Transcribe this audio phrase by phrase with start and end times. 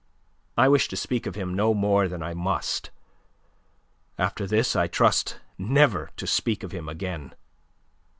[0.57, 2.89] "I wish to speak of him no more than I must.
[4.17, 7.35] After this, I trust never to speak of him again.